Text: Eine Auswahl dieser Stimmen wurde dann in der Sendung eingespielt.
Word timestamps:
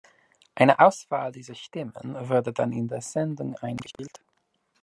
Eine 0.55 0.79
Auswahl 0.79 1.31
dieser 1.31 1.53
Stimmen 1.53 1.93
wurde 2.27 2.53
dann 2.53 2.71
in 2.71 2.87
der 2.87 3.01
Sendung 3.01 3.55
eingespielt. 3.57 4.19